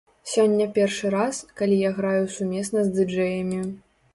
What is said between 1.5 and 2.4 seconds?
калі я граю